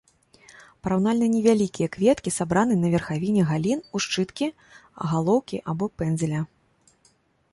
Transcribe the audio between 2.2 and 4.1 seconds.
сабраны на верхавіне галін ў